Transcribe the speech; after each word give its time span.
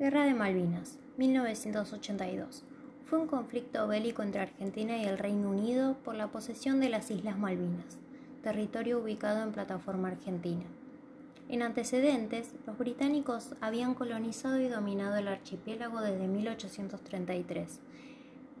Guerra 0.00 0.24
de 0.24 0.32
Malvinas, 0.32 0.98
1982. 1.18 2.64
Fue 3.04 3.18
un 3.18 3.26
conflicto 3.26 3.86
bélico 3.86 4.22
entre 4.22 4.40
Argentina 4.40 4.96
y 4.96 5.04
el 5.04 5.18
Reino 5.18 5.50
Unido 5.50 5.98
por 6.02 6.14
la 6.14 6.28
posesión 6.28 6.80
de 6.80 6.88
las 6.88 7.10
Islas 7.10 7.38
Malvinas, 7.38 7.98
territorio 8.42 8.98
ubicado 8.98 9.42
en 9.42 9.52
plataforma 9.52 10.08
argentina. 10.08 10.64
En 11.50 11.60
antecedentes, 11.60 12.54
los 12.66 12.78
británicos 12.78 13.54
habían 13.60 13.92
colonizado 13.92 14.58
y 14.58 14.68
dominado 14.68 15.16
el 15.16 15.28
archipiélago 15.28 16.00
desde 16.00 16.28
1833, 16.28 17.80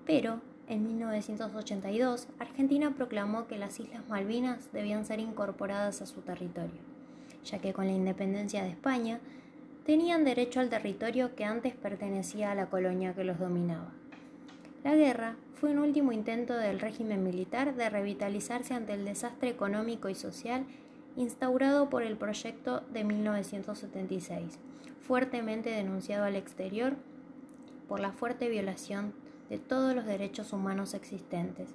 pero 0.04 0.42
en 0.68 0.86
1982 0.86 2.28
Argentina 2.38 2.94
proclamó 2.94 3.46
que 3.46 3.56
las 3.56 3.80
Islas 3.80 4.06
Malvinas 4.10 4.70
debían 4.74 5.06
ser 5.06 5.20
incorporadas 5.20 6.02
a 6.02 6.06
su 6.06 6.20
territorio, 6.20 6.82
ya 7.46 7.60
que 7.60 7.72
con 7.72 7.86
la 7.86 7.92
independencia 7.92 8.62
de 8.62 8.68
España 8.68 9.20
tenían 9.84 10.24
derecho 10.24 10.60
al 10.60 10.68
territorio 10.68 11.34
que 11.34 11.44
antes 11.44 11.74
pertenecía 11.74 12.52
a 12.52 12.54
la 12.54 12.66
colonia 12.66 13.14
que 13.14 13.24
los 13.24 13.38
dominaba. 13.38 13.92
La 14.84 14.94
guerra 14.94 15.36
fue 15.54 15.72
un 15.72 15.78
último 15.78 16.12
intento 16.12 16.54
del 16.54 16.80
régimen 16.80 17.22
militar 17.22 17.74
de 17.74 17.90
revitalizarse 17.90 18.72
ante 18.72 18.94
el 18.94 19.04
desastre 19.04 19.50
económico 19.50 20.08
y 20.08 20.14
social 20.14 20.64
instaurado 21.16 21.90
por 21.90 22.02
el 22.02 22.16
proyecto 22.16 22.80
de 22.92 23.04
1976, 23.04 24.58
fuertemente 25.02 25.70
denunciado 25.70 26.24
al 26.24 26.36
exterior 26.36 26.94
por 27.88 28.00
la 28.00 28.12
fuerte 28.12 28.48
violación 28.48 29.12
de 29.50 29.58
todos 29.58 29.94
los 29.94 30.06
derechos 30.06 30.52
humanos 30.52 30.94
existentes. 30.94 31.68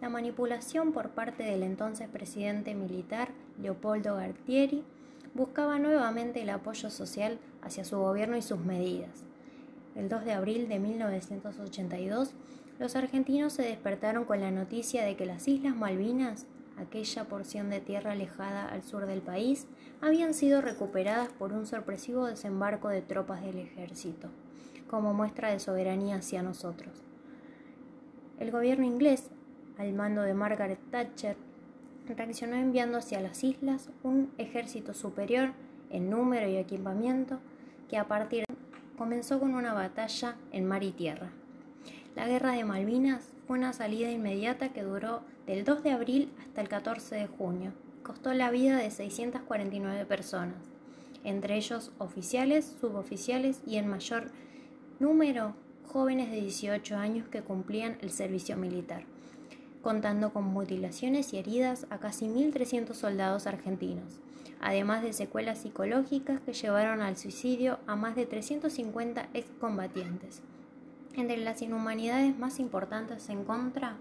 La 0.00 0.08
manipulación 0.08 0.92
por 0.92 1.10
parte 1.10 1.42
del 1.42 1.62
entonces 1.62 2.08
presidente 2.08 2.74
militar 2.74 3.28
Leopoldo 3.60 4.16
Gartieri 4.16 4.82
buscaba 5.34 5.78
nuevamente 5.78 6.42
el 6.42 6.50
apoyo 6.50 6.90
social 6.90 7.38
hacia 7.62 7.84
su 7.84 7.98
gobierno 7.98 8.36
y 8.36 8.42
sus 8.42 8.60
medidas. 8.60 9.24
El 9.94 10.08
2 10.08 10.24
de 10.24 10.32
abril 10.32 10.68
de 10.68 10.78
1982, 10.78 12.32
los 12.78 12.96
argentinos 12.96 13.52
se 13.52 13.62
despertaron 13.62 14.24
con 14.24 14.40
la 14.40 14.50
noticia 14.50 15.04
de 15.04 15.16
que 15.16 15.26
las 15.26 15.46
Islas 15.48 15.76
Malvinas, 15.76 16.46
aquella 16.78 17.24
porción 17.24 17.68
de 17.68 17.80
tierra 17.80 18.12
alejada 18.12 18.66
al 18.66 18.82
sur 18.82 19.06
del 19.06 19.20
país, 19.20 19.66
habían 20.00 20.32
sido 20.32 20.62
recuperadas 20.62 21.28
por 21.28 21.52
un 21.52 21.66
sorpresivo 21.66 22.26
desembarco 22.26 22.88
de 22.88 23.02
tropas 23.02 23.42
del 23.42 23.58
ejército, 23.58 24.28
como 24.88 25.12
muestra 25.12 25.50
de 25.50 25.60
soberanía 25.60 26.16
hacia 26.16 26.42
nosotros. 26.42 27.02
El 28.38 28.50
gobierno 28.50 28.86
inglés, 28.86 29.28
al 29.76 29.92
mando 29.92 30.22
de 30.22 30.32
Margaret 30.32 30.80
Thatcher, 30.90 31.36
reaccionó 32.14 32.56
enviando 32.56 32.98
hacia 32.98 33.20
las 33.20 33.42
islas 33.44 33.90
un 34.02 34.30
ejército 34.38 34.94
superior 34.94 35.52
en 35.90 36.10
número 36.10 36.48
y 36.48 36.56
equipamiento 36.56 37.40
que 37.88 37.96
a 37.96 38.06
partir 38.06 38.44
de 38.48 38.54
comenzó 39.00 39.40
con 39.40 39.54
una 39.54 39.72
batalla 39.72 40.36
en 40.52 40.66
mar 40.66 40.82
y 40.82 40.92
tierra. 40.92 41.30
La 42.14 42.28
guerra 42.28 42.52
de 42.52 42.64
Malvinas 42.64 43.32
fue 43.46 43.56
una 43.56 43.72
salida 43.72 44.10
inmediata 44.10 44.74
que 44.74 44.82
duró 44.82 45.22
del 45.46 45.64
2 45.64 45.82
de 45.82 45.92
abril 45.92 46.32
hasta 46.38 46.60
el 46.60 46.68
14 46.68 47.14
de 47.14 47.26
junio. 47.26 47.72
Costó 48.02 48.34
la 48.34 48.50
vida 48.50 48.76
de 48.76 48.90
649 48.90 50.04
personas, 50.04 50.58
entre 51.24 51.56
ellos 51.56 51.92
oficiales, 51.96 52.76
suboficiales 52.78 53.62
y 53.66 53.76
en 53.76 53.88
mayor 53.88 54.30
número 54.98 55.54
jóvenes 55.86 56.30
de 56.30 56.42
18 56.42 56.96
años 56.96 57.26
que 57.28 57.40
cumplían 57.40 57.96
el 58.02 58.10
servicio 58.10 58.56
militar 58.58 59.04
contando 59.82 60.32
con 60.32 60.44
mutilaciones 60.44 61.32
y 61.32 61.38
heridas 61.38 61.86
a 61.90 61.98
casi 61.98 62.26
1.300 62.26 62.94
soldados 62.94 63.46
argentinos, 63.46 64.20
además 64.60 65.02
de 65.02 65.12
secuelas 65.12 65.58
psicológicas 65.58 66.40
que 66.40 66.52
llevaron 66.52 67.00
al 67.00 67.16
suicidio 67.16 67.78
a 67.86 67.96
más 67.96 68.14
de 68.14 68.26
350 68.26 69.28
excombatientes. 69.34 70.42
Entre 71.14 71.38
las 71.38 71.62
inhumanidades 71.62 72.38
más 72.38 72.60
importantes 72.60 73.28
en 73.30 73.44
contra, 73.44 73.96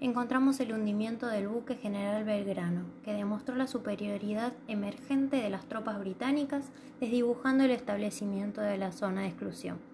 encontramos 0.00 0.60
el 0.60 0.72
hundimiento 0.72 1.26
del 1.28 1.48
buque 1.48 1.76
General 1.76 2.24
Belgrano, 2.24 2.84
que 3.04 3.14
demostró 3.14 3.54
la 3.54 3.66
superioridad 3.66 4.52
emergente 4.68 5.36
de 5.36 5.48
las 5.48 5.66
tropas 5.66 5.98
británicas, 5.98 6.66
desdibujando 7.00 7.64
el 7.64 7.70
establecimiento 7.70 8.60
de 8.60 8.76
la 8.76 8.92
zona 8.92 9.22
de 9.22 9.28
exclusión. 9.28 9.93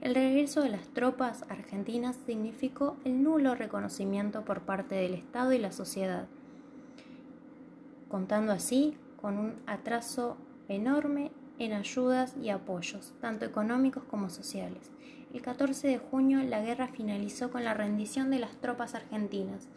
El 0.00 0.14
regreso 0.14 0.62
de 0.62 0.70
las 0.70 0.88
tropas 0.88 1.44
argentinas 1.50 2.16
significó 2.24 2.96
el 3.04 3.22
nulo 3.22 3.54
reconocimiento 3.54 4.46
por 4.46 4.62
parte 4.62 4.94
del 4.94 5.12
Estado 5.12 5.52
y 5.52 5.58
la 5.58 5.72
sociedad, 5.72 6.26
contando 8.08 8.52
así 8.52 8.96
con 9.20 9.36
un 9.36 9.56
atraso 9.66 10.38
enorme 10.68 11.32
en 11.58 11.74
ayudas 11.74 12.34
y 12.42 12.48
apoyos, 12.48 13.12
tanto 13.20 13.44
económicos 13.44 14.02
como 14.04 14.30
sociales. 14.30 14.90
El 15.34 15.42
14 15.42 15.88
de 15.88 15.98
junio 15.98 16.42
la 16.44 16.62
guerra 16.62 16.88
finalizó 16.88 17.50
con 17.50 17.62
la 17.62 17.74
rendición 17.74 18.30
de 18.30 18.38
las 18.38 18.56
tropas 18.56 18.94
argentinas 18.94 19.68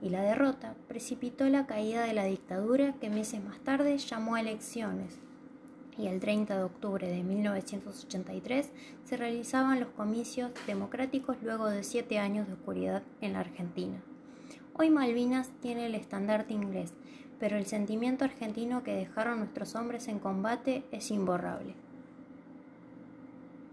y 0.00 0.08
la 0.08 0.22
derrota 0.22 0.76
precipitó 0.88 1.46
la 1.50 1.66
caída 1.66 2.04
de 2.06 2.14
la 2.14 2.24
dictadura 2.24 2.94
que 2.94 3.10
meses 3.10 3.44
más 3.44 3.58
tarde 3.60 3.98
llamó 3.98 4.36
a 4.36 4.40
elecciones 4.40 5.20
y 5.98 6.06
el 6.06 6.20
30 6.20 6.56
de 6.56 6.62
octubre 6.62 7.08
de 7.08 7.22
1983 7.22 8.70
se 9.04 9.16
realizaban 9.16 9.80
los 9.80 9.90
comicios 9.90 10.50
democráticos 10.66 11.36
luego 11.42 11.68
de 11.68 11.84
siete 11.84 12.18
años 12.18 12.46
de 12.46 12.54
oscuridad 12.54 13.02
en 13.20 13.34
la 13.34 13.40
Argentina. 13.40 14.02
Hoy 14.74 14.90
Malvinas 14.90 15.50
tiene 15.60 15.86
el 15.86 15.94
estandarte 15.94 16.54
inglés, 16.54 16.94
pero 17.38 17.56
el 17.56 17.66
sentimiento 17.66 18.24
argentino 18.24 18.82
que 18.82 18.94
dejaron 18.94 19.38
nuestros 19.38 19.74
hombres 19.74 20.08
en 20.08 20.18
combate 20.18 20.84
es 20.92 21.10
imborrable. 21.10 21.74